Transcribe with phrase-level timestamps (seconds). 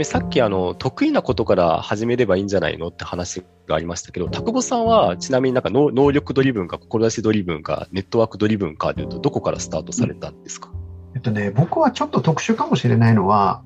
[0.00, 10.72] みにさっきあの得意なことから始めればいいんじゃないのって話がありましたけど、田久保さんはちなみになんか能力ドリブンか志ドリブンかネットワークドリブンかでいうとどこからスタートされたんですか、
[11.14, 13.62] えっとね、僕はちょっと特殊かもしれないのは、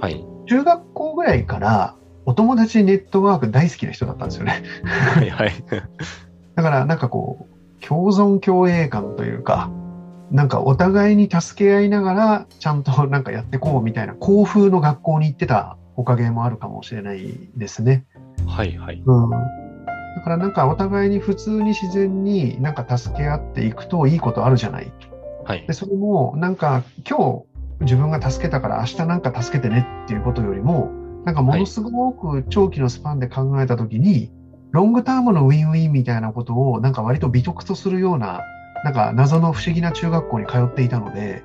[0.00, 0.24] はい。
[0.46, 1.96] 中学校ぐらいから
[2.26, 4.62] お友達ネットワーク大好きな人だったんですよね。
[4.84, 5.52] はいはい。
[6.54, 9.70] だからなんかこう、共存共栄感というか、
[10.30, 18.04] なんかお互いに助け合いながらちゃんとなんかやってこうみたいな校風の学校に行ってたおかげもあるかもしれないですね。
[18.46, 19.02] はいはい。
[19.04, 19.30] うん。
[19.30, 19.36] だ
[20.22, 24.92] からなんかお互いに普通に自然になんか助け合っていくといいことあるじゃない。
[25.44, 25.64] はい。
[25.66, 27.44] で、それもなんか今
[27.78, 30.90] 日自分が助けたから明日なんか助けてねっていうことよりも、
[31.24, 34.32] なんかものすごく長期のスパンで考えたときに、はい、
[34.72, 38.42] ロングタームのウィンウィンみたいなことをなんか割と美徳とするような
[38.84, 41.42] なんか謎の不思議な中学校に通っていたので、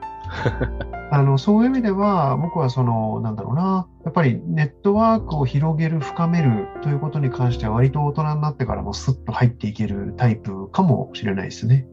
[1.11, 11.87] あのそういう意味では僕はそのなんだろうなやっぱりネットワークを広げる深めるということに関しては割と大人になってからもスッと入っていけるタイプかもしれないですね。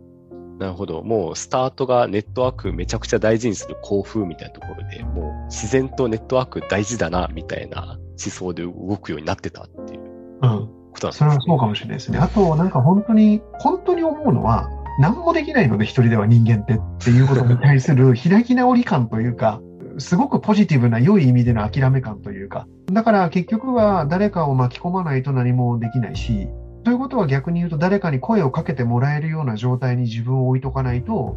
[0.58, 1.02] なるほど。
[1.02, 10.00] もうスタートがネットワークめちゃくちゃ大事にする校風みたいなところで、もう自然とネットワーク大事だなみたいな思想で動くようになってたっていう
[10.40, 10.66] ことなんで
[11.00, 11.12] すね。
[11.12, 12.18] それはそうかもしれないですね。
[12.18, 14.70] あと、なんか本当に、本当に思うのは、
[15.00, 19.62] 何もできないので、一人では人間ってっていうことに対する 開き直り感というか、
[19.96, 26.48] すごくポジティブな良い意味での諦め感というか、だから結局は誰かを巻き込まないと何もできないし、
[26.84, 31.36] ということは逆に言うと誰かに声をかけてもらえるような状態に自分を置いとかないと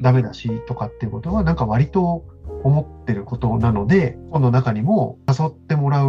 [0.00, 2.24] ダメだしとかっていうことはなんか割と
[2.62, 6.04] 思ってることなので、本の中にも誘ってもら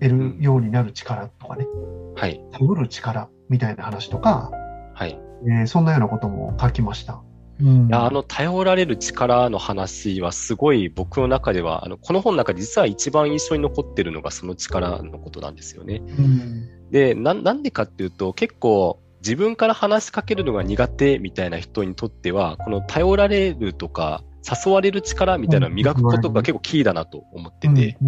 [0.00, 1.66] えるようになる力とかね、
[2.16, 2.40] はい。
[2.52, 4.50] 頼る力みたいな話とか、
[4.94, 5.27] はい。
[5.44, 7.22] えー、そんなようなことも書きました。
[7.60, 15.96] うん、いやあの頼られる力の話はすごい僕の中ではあのこの本の中で実は一番印象に残ってるのがその力のことなんですよね。
[15.96, 27.98] うん、でななんでかっていうと結構自分から話しかけるのが苦手みたいな人にとってはこの頼られるとか誘われる力みたいなのを磨くことが結構キーだなと思ってて、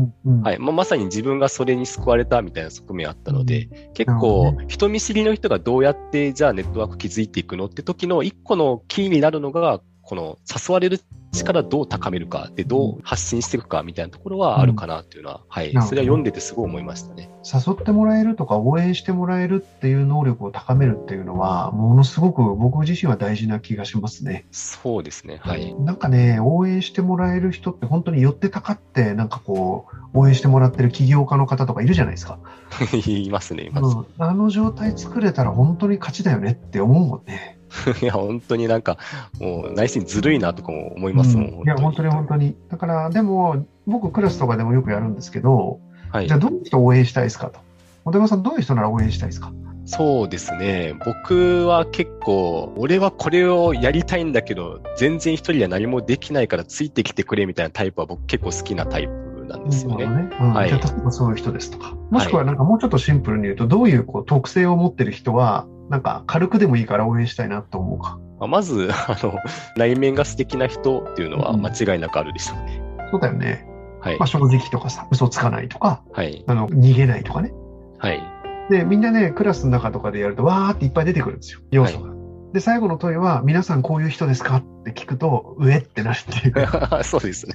[0.42, 0.58] はい。
[0.58, 9.80] まあ、まさに自分がそれに救われたみたいな側面あったので、結構人見知りの人がどうやってじゃあネットワーク築いていくのって時の一個のキーになるのが、
[10.10, 11.00] この誘われる
[11.30, 17.30] 力どう高めるかでどう発信していくかみたいなところはあるかなっていうのは、うん、はい、それは読んでてすごい思いましたね。
[17.44, 24.46] 誘ってもらえるとか応援してもらえるっていう能力を高めるっていうのは、ものすごく僕自身は大事な気がしますね。
[24.50, 25.38] そうですね。
[25.44, 25.72] はい。
[25.76, 32.40] なんかね、応援してもらえる人って本当に寄ってたかって、なんかこう、応援してもらってる起業家の方とかいるじゃないですか。
[33.06, 34.06] いますね、います、うん。
[34.18, 37.59] あの状態作れたら本当に勝ちだよねって思うもんね。
[38.02, 38.98] いや、本当になんか、
[39.40, 41.46] もう内心ずるいなとかも思いますもん。
[41.46, 42.56] うん、いや、本当に本当に。
[42.68, 47.60] だから、でも、僕クラスとかでもよくやるんですけど、はい、じゃあどういう人を応援したいですかと。
[48.04, 49.52] 本山さん、どういう人なら応援したいですか？
[49.86, 50.94] そうですね。
[51.04, 60.06] 僕は結構、俺はこれをやりたいんだけど、全然一人では何もできないからついてきてくれみたいなタイプは僕結構好きなタイプなんですよね。
[60.06, 61.96] ねうん、はい、じゃあ、例えばそういう人ですとか。
[62.10, 68.18] もしくはなんかもうちょっとシンプルに言うと、どういうこう特性を持ってる人は、なんか軽くでもいいから応援したいなと思うか。
[68.46, 69.34] まず、 あの、
[69.76, 72.80] 内面が素敵な人っていうのは間違いなくあるでしょうね。
[73.00, 73.66] うん、そうだよね。
[74.00, 74.18] はい。
[74.18, 76.44] まあ、正直とかさ、嘘つかないとか、はい。
[76.46, 77.52] あの、逃げないとかね。
[77.98, 78.22] はい。
[78.70, 82.08] で、みんなね、クラスの中とかでやると、わーっていっぱい出てくるんですよ、要素が。
[82.10, 86.68] はい、で、最後の問いは、皆さんこういう人ですかって聞くと、上ってなるっていう。
[87.02, 87.54] そうですね。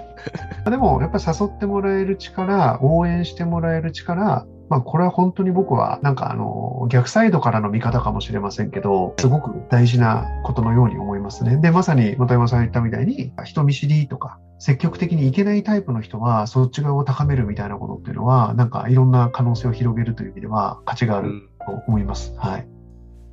[0.68, 11.56] でも、やっぱり誘ってもらえる力、応援してもらえる力、まあ、これは本当に僕は、なんかあの、逆サイドからの見方かもしれませんけど、すごく大事なことのように思いますね。
[11.56, 22.32] で、まさに、本山さん言ったみたいに、人見知りとか、積極的にいけないタイプの人は、そっち側を高めるみたいなことっていうのは、なんかいろんな可能性を広げるという意味では、価値があると思います。
[22.32, 22.60] うん、はい。
[22.62, 22.68] で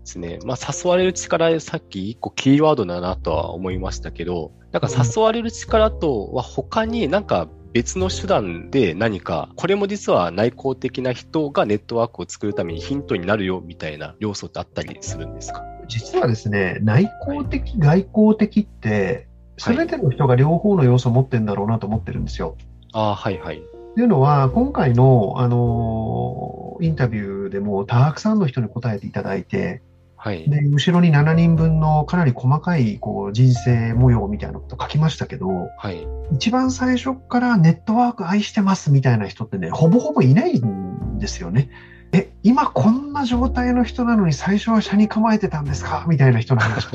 [0.05, 0.39] すね。
[0.45, 15.61] まあ、誘われる力、さっき一個キーワードだなとは思いましたけど、なんか誘われる力とは他になんか別の手段で何か、これも実は内向的な人がネットワークを作るためにヒントになるよみたいな要素ってあったりするんですか？
[15.89, 19.27] 実はですね、内向的、はい、外向的って、
[19.57, 22.55] すべての人が両方の要素を持ってるんだろうなと思ってるんですよ。
[22.93, 23.61] ああ、はいはい。
[23.95, 29.81] というのは、今回の、あのインタビューでもたくさんの人に答えていただいて、
[30.25, 41.69] はい、で後ろに7人分のかなり細かいこう人生模様みたいなこと書きましたけど、はい、一番最初からネットワーク愛してますみたいな人ってね、ほぼほぼいないんですよね。
[42.11, 46.07] え、今こんな状態の人なのに最初は車に構えてたんですか？
[46.07, 46.89] みたいな人なんです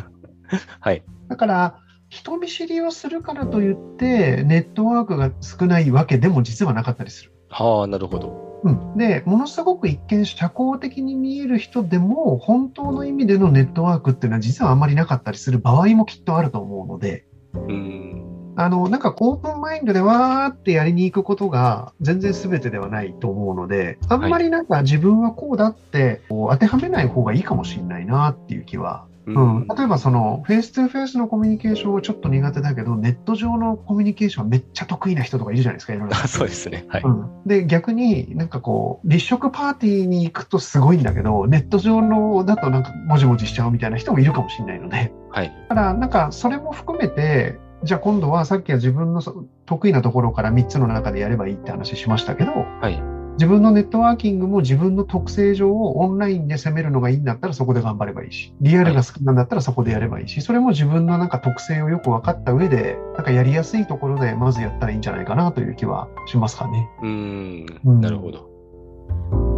[0.81, 1.05] はい。
[1.29, 1.79] だから、
[2.09, 7.33] 人見知りをするからといって、ネットワークが少ないわけでも実はなかったりする。
[7.49, 8.50] はあ、なるほど。
[8.63, 17.25] うん、で、ものすごく一見社交的に見える人でも、本当の意味でのネットワークっていうのは実はあんまりなかったりする場合もきっとあると思うので、
[17.55, 18.55] うん。
[18.57, 29.07] あの、なんかオープンマインドでわーってやりに行くことが全然全てではないと思うので、あんまりなんか自分はこうだって当てはめない方がいいかもしれないなっていう気は。
[29.27, 36.17] ううん、例えばそのフェイス2フェイスのコミュニケーションはちょっと苦手だけど、ネット上のコミュニケーションめっちゃ得意な人とかいるじゃないですか、いろいろ。
[36.17, 36.85] あ そうですね。
[36.89, 37.03] はい。
[37.03, 45.53] うん、で、逆になんかこう、立食パーティーに行くとすごいんだけど、ネット上のだとなんかもじもじしちゃうみたいな人もいるかもしれないので、はい。
[45.69, 53.20] だからなんかそれも含めて、じゃあ今度はさっきは自分のそ得意なところから3つの中でやればいいって話しましたけど、はい。
[53.33, 66.89] 自分のネットワーキングも自分の特性上をオンラインで攻めるのがいいんだったらそこで頑張ればいいし、リアルが好きなんだったらそこでやればいいし、それも自分のなんか特性をよく分かった上で、なんかやりやすいところでまずやったらいいんじゃないかなという気はしますかね。
[67.03, 67.07] う。
[67.07, 67.67] ん
[68.01, 69.50] なるほど。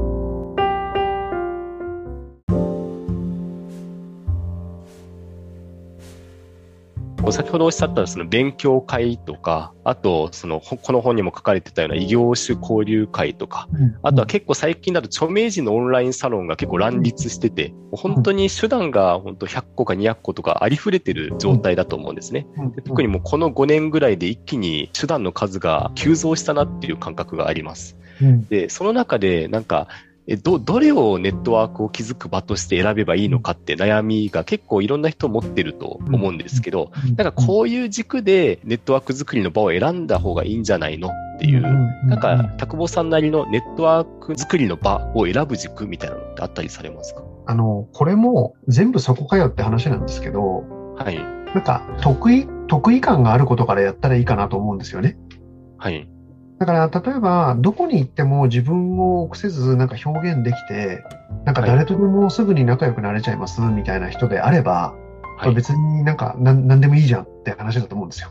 [7.30, 13.68] 先ほどおっしゃったその勉強会とか、あとそのほこの本にも書かれてたような異業種交流会とか、
[14.02, 22.46] あとは結構最近だと著名人のオンラインサロンが結構乱立してて、本当に手段が本当100個か200個とかありふれてる状態だと思うんですね。
[22.84, 27.96] 特にもうこの5年ぐらいで一気に手段の数が急増したなっていう感覚があります。
[28.20, 29.88] うんで、その中でなんか、
[30.28, 41.10] えど、どれをネットワークを築く場として選べばいいのかって悩みが結構いろんな人持ってると思うんですけど、なんかこういう軸でネットワーク作りの場を選んだ方がいいんじゃないのっ
[41.40, 47.22] ていう、なんか、田久保さんなりのネットワーク作りの場を選ぶ軸みたいなのってあったりされますか？
[47.46, 50.62] あの、これも全部そこかよって話なんですけど、
[50.96, 51.18] はい。
[51.52, 55.18] なんか得意、得意感があることからやったらいいかなと思うんですよね。
[55.78, 56.08] はい。
[56.62, 61.02] だから、例えば、どこに行っても自分を臆せず、なんか表現できて、
[61.44, 65.48] なんか誰とでもすぐに仲良くなれちゃいますみたいな人であれば、こはい。
[65.48, 68.30] れ別になんか何何でもいいじゃんって話だと思うんですよ。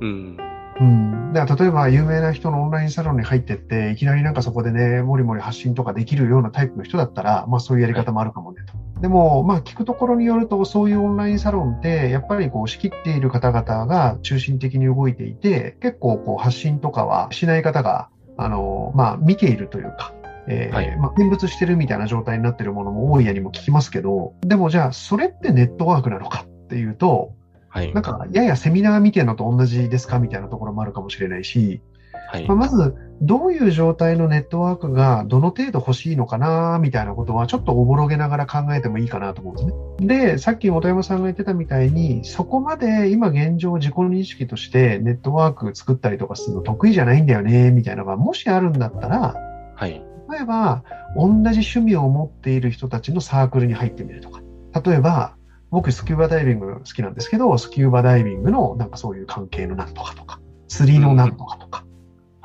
[0.00, 0.36] うん。
[0.80, 1.32] うん。
[1.32, 8.74] だから例えば有名な人のオンラインサロンに入ってって、いきなりなんかそこでね、もりもり発信とかできるようなタイプの人だったら、まあそういうやり方もあるかもねと。
[9.00, 20.14] でも、まあ聞くところによると、そういうオンラインサロンって、やっぱりこう仕切っている方々が中心的に動いていて、結構こう発信とかはしない方が、あの、まあ見ているというか、
[20.48, 27.34] えーはいまあ、見物してるみたいな状態になってるものも多いやにも聞きますけど、でもじゃあそれってネットワークなのかっていうと、
[27.68, 28.02] はいなん。
[28.02, 31.82] かややセミナー見てるのと同じですかみたいなところもあるかもしれないし、
[32.30, 32.56] はいまあ、。
[32.56, 40.28] まず、どういう状態のネットワークがどの程度欲しいのかな、みたいなことは、ちょっとおぼろげながら考えてもいいかなと思うんですね。
[40.28, 49.34] で、さっき本山さんが言ってたみたいに、そこまで今現状自己認識としてネットワーク作ったりとかするの得意じゃないんだよね、みたいなのがもしあるんだったら、
[49.74, 50.02] はい。
[50.30, 50.84] 例えば、
[51.16, 54.42] 同じ趣味を持っている人たちのサークルに入ってみるとか。
[54.84, 55.34] 例えば、
[55.70, 61.84] 僕スキューバダイビング好きなんですけど、スキューバダイビングのなんかそういう関係のなんとかとか、釣りのなんとかとか。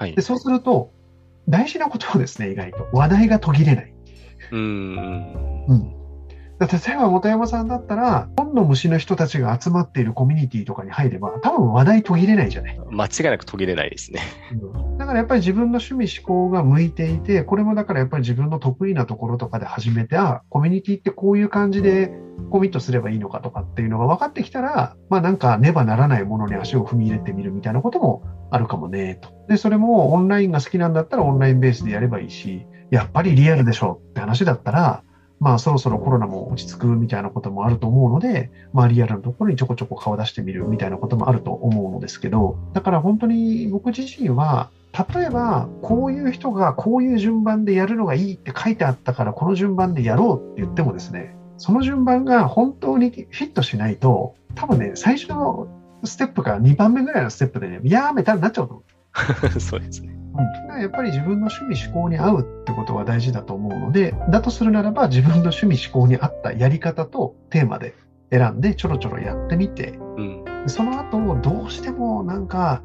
[0.03, 0.21] はいで、。
[0.21, 0.91] そうすると、
[1.47, 2.89] 大事なことはですね、意外と。
[2.91, 3.93] 話題が途切れない。
[4.51, 5.65] うーん。
[5.67, 5.95] うん。
[6.59, 12.79] だ例えば、本山さんだったら、本の虫の人たちが集まっているコミュニティとかに入れば、多分話題途切れないじゃない。
[12.91, 14.21] 間違いなく途切れないですね。
[14.97, 22.13] だからやっぱり自分の趣味思考が向いていて、これもだからやっぱり自分の得意なところとかで始めて、あ、コミュニティってこういう感じで
[22.51, 29.29] コミットすればいいのかとかっていうのが分かってきたら、まあなんかねばならないものに足を踏み入れてみるみたいなこともあるかもね、と。
[29.49, 35.03] で、それもオンラインが好きなんだったらオンラインベースでやればいいし、やっぱりリアルでしょって話だったら、
[35.39, 44.69] まあそろそろコロナも落ち着くみたいなこともあると思うので、まあリアルなところにちょこちょこ顔出してみるみたいなこともあると思うのですけど、だから本当に僕自身は、
[45.15, 55.67] 例えばこういう人がこういう順番でやるのがいいって書いてあったからこの順番でやろうって言ってもですね、その順番が本当にフィットしないと、多分ね、最初の
[56.03, 58.83] ステップが2番目ぐらいのステップでね、やめたになっちゃうと思
[59.55, 59.59] う。
[59.59, 60.22] そうですね。
[60.35, 67.93] だからやっぱり自分の趣味思考に合うってことが大事だと思うので、だとするならば自分の趣味思考に合ったやり方とテーマで
[68.31, 70.43] 選んでちょろちょろやってみて、うん。
[70.67, 72.81] その後どうしてもなんか、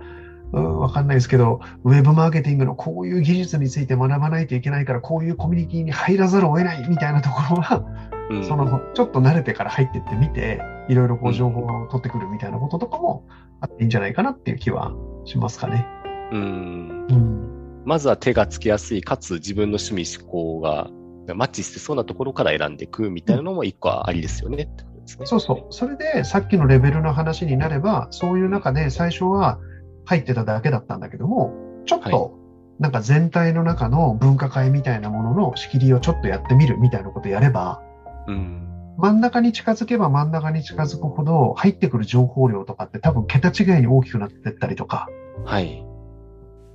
[0.52, 7.84] うん、わかんないですけど、ウェブマーケティングのこういう技術について学ばないといけないから、こういうコミュニティに入らざるを得ないみたいなところは、
[8.30, 13.26] うん、そのちょっと慣れてから入ってってみて、いろいろこう情報を取ってくるみたいなこととかも
[13.60, 14.92] あっていいんじゃないかなっていう気は
[15.24, 15.86] しますかね。
[16.32, 17.06] うん。
[17.10, 17.48] うん
[17.84, 20.90] まずは手がつきやすい、かつ自分の趣味思考が
[21.34, 24.64] マッチしてそうなところから選んでいくみたいなのも一個はありですよね。
[24.64, 25.26] ってことでですね。
[25.26, 25.66] そうそう。
[25.70, 29.58] それで、さっきのレベルの話になれば、そういう中で最初は
[30.04, 31.54] 入ってただけだったんだけども、
[31.86, 32.38] ちょっはいと、
[32.78, 37.80] なんか全体の中の分科会みたいなものの仕切りをちょっとやってみるみたいなことやれば、
[38.26, 38.68] うん。
[38.98, 45.08] 真ん中に近づけば真ん中に近づくほど入ってくる情報量とかって多分桁違いに大きくなってったりとか、
[45.44, 45.87] はい。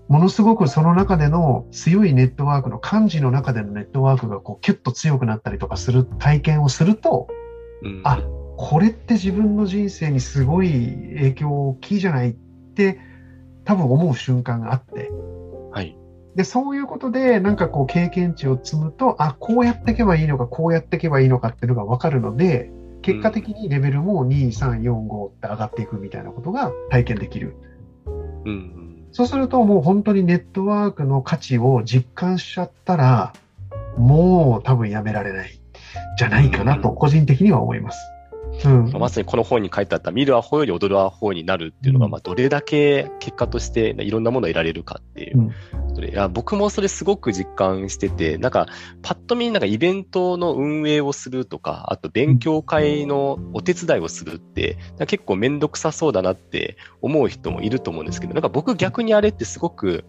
[0.10, 7.28] ものすごくその中での強いネットワークの漢字の中でのネットワークがこうキュッと強くなったりとかする体験をすると、
[7.82, 8.22] うん、あ、
[8.58, 10.70] これって自分の人生にすごい
[11.16, 13.00] 影響大きいじゃないって
[13.66, 15.10] 多分思う瞬間があって、
[15.72, 15.98] はい。
[16.36, 27.56] で、そういうことでなんかこう経験値を積むと、あ、こうやっていけばいいのか、こうやっていけばいいのかっていうのがわかるので、結果的にレベルも2、3、4、5って上がっていくみたいなことが体験できる。
[28.46, 28.83] うん。
[29.14, 33.34] そうするともう本当にネットワークの価値を実感しちゃったら、
[33.96, 35.60] もう多分やめられない。
[36.18, 38.13] じゃないかなと個人的には思います。
[38.66, 38.92] うん。
[38.92, 42.12] まさにこの本に書いてあった見るアホより踊るアホになるっていうのが、うん。
[42.12, 45.54] まあ、どれだけ結果としていろんなものを得られるかっていう。
[45.94, 48.68] ことで、いや僕もそれすごく実感してて、なんか、
[49.02, 60.06] パッと見なんかイベントの運営をするとか、あと勉強会のお手伝いをするって、結構めんどくさそうだなって思う人もいると思うんですけど、なんか僕逆にあれってすごく、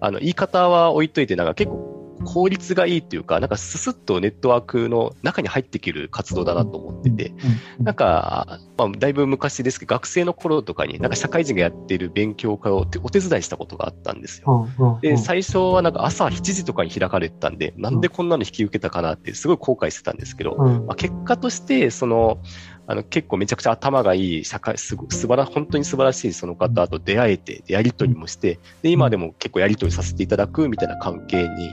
[0.00, 1.93] あの、言い方は置いといて、なんか結構
[2.24, 7.34] 効率がいいっていうか、なんかススッとネットワークの中に入ってきる活動だなと思ってて、
[7.78, 14.68] うん、なんか、まあ、だいぶ昔ですけど、学生の頃とかに、なんか社会人がやってる勉強会をお手伝いしたことがあったんですよ。
[15.00, 20.86] で、最初はなんか朝7時とかに開かれてたんで、なんでこんなの引き受けたかなってすごい後悔してたんですけど、うん。
[20.86, 22.38] まあ、結果として、その、
[22.86, 31.70] あの結構めちゃくちゃ頭がいい社会、すご素晴ら、本当に素晴らしいその方と出会えて、でやりとりもして、で、今でも結構やりとりさせていただくみたいな関係に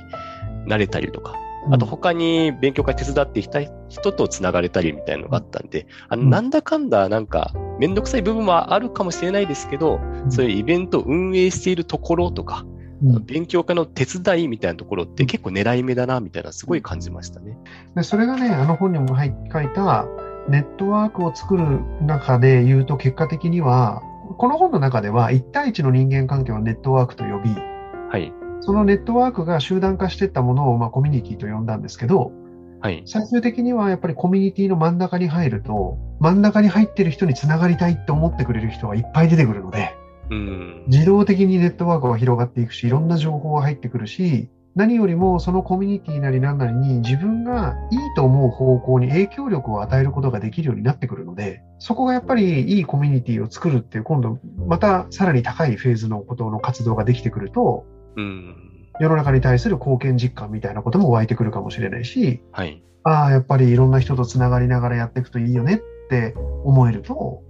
[0.65, 1.35] なれたりとか、
[1.69, 6.29] あと他に勉強会手伝ってきた人と繋がれたりみたいなのがあったんで、あの、うん。
[6.29, 9.99] なんだかんだなんか、めんどくさい部分はあるかもしれないですけど、
[10.29, 12.65] そういうイベントを運営しているところとか、
[13.03, 13.25] うん。
[13.25, 17.57] 勉強会の手伝いみたいなところって結構狙い目だな、みたいなすごい感じましたね。
[17.95, 20.07] でそれがね、あの本にも入っ書いた、
[20.49, 21.63] ネットワークを作る
[22.01, 24.01] 中で言うと結果的には、
[24.37, 27.51] この本の中では1対1の人間関係をネットワークと呼び、
[28.09, 28.33] はい。
[28.61, 32.31] そのネットワークが集団化していったものを、まあ、コミュニティと呼んだんですけど、
[32.79, 33.03] はい。
[33.05, 39.95] 最終的にはやっぱりコミュニティの真ん中に入ると、真ん中に入ってる人につながりたいって思ってくれる人はいっぱい出てくるので、
[40.29, 40.83] うん。
[40.87, 58.87] 自動的にネットワークは広がっていくし、いろんな情報が入ってくるし、何よりもそのコミュニティなり何なりに自分がいいと思う方向に影響力を与えることができるようになってくるので、そこがやっぱりいいコミュニティを作るっていう今度またさらに高いフェーズのことの活動ができてくると、うん。
[58.99, 62.83] 世の中に対する貢献実感みたいなことも湧いてくるかもしれないし、はい。
[63.03, 67.41] ああ、やっぱりいろんな人とつながりながらやっていくといいよねって思えると、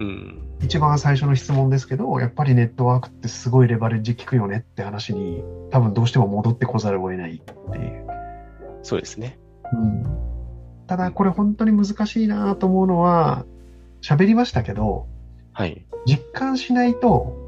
[0.00, 0.40] うん。
[0.62, 8.06] 一番最初の質問ですけど、やっぱりネットワークってすごいレバレッジ効くよねって話に多分どうしても戻ってこざるを得ないっていう。
[8.82, 9.38] そうですね。
[9.72, 10.04] うん、
[10.86, 13.44] ただこれ本当に難しいなと思うのは、
[14.00, 15.06] 喋りましたけど、
[15.52, 15.86] はい。
[16.06, 17.43] 実感しないと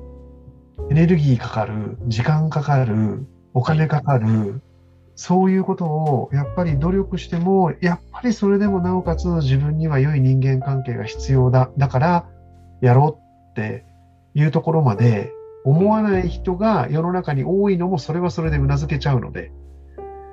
[0.90, 4.61] エネルギーかかる、時間かかる、お金かかる、
[5.14, 11.71] そういうことをやっぱり努力しても、やっぱりそれでもなおかつ自分には良い人間関係が必要だ。
[11.76, 12.26] だから
[12.83, 13.85] やろうって
[14.35, 15.33] いうところまで
[15.64, 19.50] 思わない人が世の中に多いのもそれはそれで頷けちゃうので。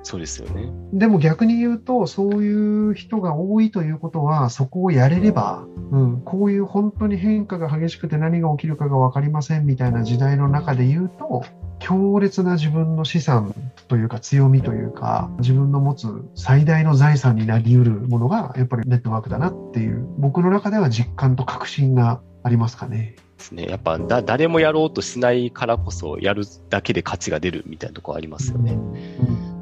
[0.04, 0.70] そうですよね。
[0.92, 11.42] でも逆に言うと、そういう人が多いということは、そこをやれれば、うん、こういう本当に変化が激しくて何が起きるかが分かりませんみたいな時代の中で言うと、
[11.78, 13.54] 強烈な自分の資産
[13.88, 23.16] というか強みというか、自分の持つ最大の財産になり得るものが、やっぱりネットワークだなっていう、僕の中では実感と確信がありますかね。
[23.38, 23.66] ですね。
[23.66, 28.72] やっぱだ誰もやろうとしないからこそ、やるだけで価値が出るみたいなところありますよね。
[28.72, 29.53] うん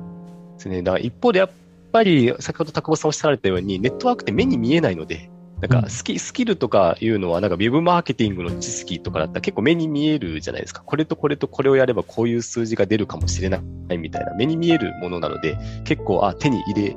[0.62, 0.82] ですね。
[0.82, 1.50] だから一方でやっ
[1.92, 10.82] ぱり、先ほど高尾さんおっしゃられたように、ネットワークって目に見えないので、なんかスキスキルとかいうのは、なんかウェブマーケティングの知識とかだったら結構目に見えるじゃないですか。
[10.84, 13.58] これとこれとこれをやればこういう数字が出るかもしれな
[13.90, 16.96] いみたいな、目に見えるものなので、結構、あ、手に入れ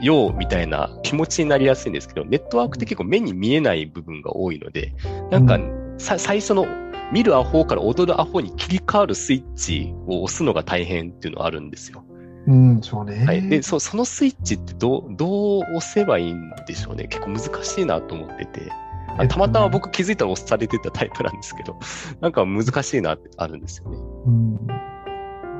[0.00, 4.94] ようみたいな気持ちになりやすいんですけど、ネットワークって結構目に見えない部分が多いので、
[5.30, 5.60] なんか、
[5.98, 6.66] さ最初の
[7.12, 12.04] 見るアホから踊るアホに切り替わるスイッチを押すのが大変っていうのはあるんですよ。
[12.46, 13.24] うん、そうね。
[13.24, 13.48] はい。
[13.48, 17.06] で、そそのスイッチってどう、どう押せばいいんでしょうね。
[17.06, 18.72] 結構難しいなと思ってて。
[19.18, 21.78] あたまたま僕気づいたら押されてたタイプなんですけど、
[22.20, 23.98] なんか難しいなってあるんですよね。
[24.26, 24.58] うん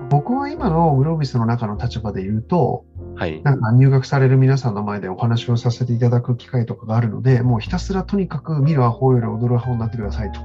[0.09, 2.85] 僕は今のグロービスの中の立場で言うと、
[3.17, 3.43] はい。
[3.43, 10.41] なんか入学される皆さんの前でお話をさせていただく機会とかがあるので、もうひたすらとにかく見るアホより踊るアホになってくださいと。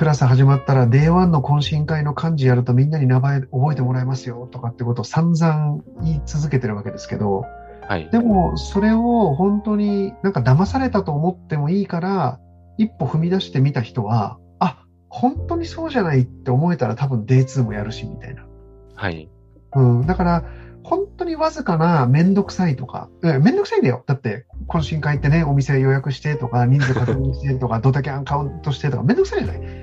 [0.00, 7.44] クラス始まったら、Day1 の懇親会の漢字やるとみんなに名前覚えてもらえますよとかってことを散々言い続けてるわけですけど、
[7.86, 8.08] はい。
[8.08, 12.40] でもそれを本当になんか騙されたと思ってもいいから、
[12.78, 18.46] 一歩踏み出してみた人は、あ、本当にそうじゃないって思えたら多分 Day2 もやるしみたいな。
[18.94, 19.28] はい。
[19.76, 20.44] うん、だから、
[20.82, 24.02] 本当にわずかなめんどくさいとか、えめんどくさいんだよ。
[24.06, 29.79] だって、懇親会ってね、お店予約してとか、人数確認してとか、ドタキャンカウントしてとか、めんどくさいじゃない。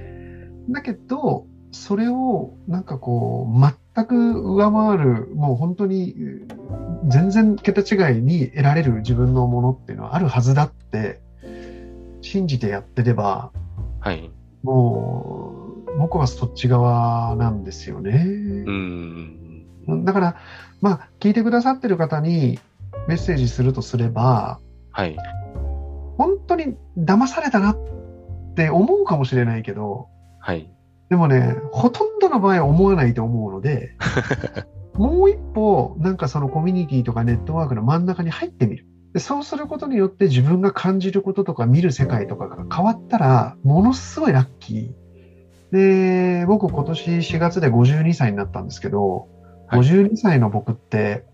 [0.69, 11.21] だけど、それをなんかこう、全く上回る、もう本当にうん全然桁違いに得られる自分のものっていうのはあるはずだって、
[12.21, 13.51] 信じてやってれば、
[14.00, 14.31] はい。
[14.63, 15.53] も
[15.88, 18.24] う、僕はそっち側なんですよね。
[18.25, 20.05] うん。
[20.05, 20.36] だから、
[20.81, 22.59] まあ、聞いてくださってる方に
[23.07, 24.59] メッセージするとすれば、
[24.91, 25.15] はい。
[26.17, 27.77] 本当に騙されたなっ
[28.55, 30.07] て思うかもしれないけど、
[30.48, 30.72] はい。
[31.10, 33.98] でもね、ほとんどの場合は思わないと思うので、
[34.96, 38.86] もう一歩、なんかそのコミュニティとかネットワークの真ん中に入ってみる。
[39.13, 46.42] でそうすることによって自分が感じることとか見る世界とかが変わったら、ものすごいラッキー。
[46.42, 49.27] で、僕今年4月で52歳になったんですけど、
[49.68, 51.25] はい52歳の僕って、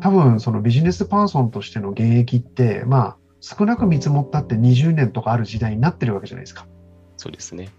[0.00, 6.68] 多分そのビジネスパーソンとしての現役って、まあ、少なく見積もったって20年とかある時代になってるわけじゃないですか。
[7.16, 7.70] そうですね。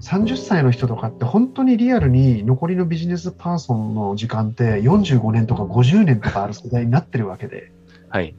[0.00, 7.72] 30歳の人とかって本当にリアルに残りのビジネスパーソンの時間って45年とか50年とかある世代になってるわけで。
[8.08, 8.34] はい。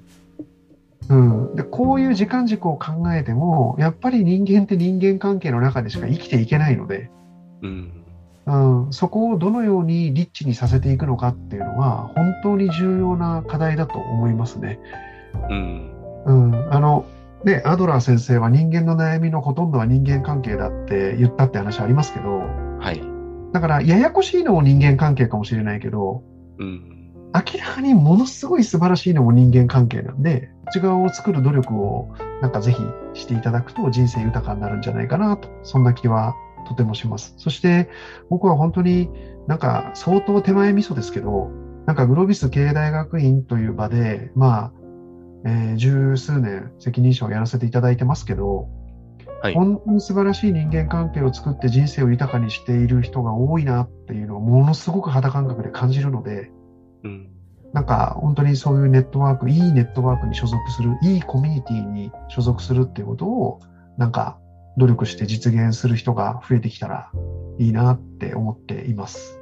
[1.10, 1.56] うん。
[1.56, 7.10] で、こういう時間軸を考えても、やっぱり人間って人間関係の中でしか生きていけないので、
[7.62, 7.92] うん。
[8.46, 14.80] うん、そこをどのようにリッチにさせていくのかっていうのは、本当に重要な課題だと思いますね。
[15.50, 15.92] うん。
[16.26, 16.74] うん。
[16.74, 17.06] あの、
[17.44, 22.40] ね、アドラー先生は人間の悩みのほとんどは人間関係だって言ったって話ありますけど、
[22.80, 23.02] はい。
[23.54, 26.24] だから、ややこしいのも人間関係かもしれないけど、
[26.58, 27.14] うん。
[27.34, 32.10] 明らかにものすごい素晴らしいのも人間関係なんで、内側を作る努力を
[32.42, 32.82] なんかぜひ
[33.14, 36.36] していただくと人生豊かになるんじゃないかなと、そんな気は
[36.68, 37.36] とてもします。
[37.38, 37.90] そして
[38.30, 39.10] 僕は本当に
[39.48, 41.50] なんか相当手前味噌ですけど、
[41.86, 44.72] なんかグロービス経営大学院という場で、まあ、
[45.46, 48.68] えー十数年責任者をやらせていただいてますけど、
[49.42, 56.52] はい本当に素晴らしい人間関係を作って人生を豊かにしている人が多いなっていうのをものすごく肌感覚で感じるので、
[57.04, 57.30] うん。
[57.74, 63.60] なんか本当にそういうネットワーク、いいネットワークに所属する、いいコミュニティに所属するっていうことを、
[63.98, 64.40] なんか
[64.78, 67.12] 努力して実現する人が増えてきたら
[67.60, 69.40] いいなって思っています。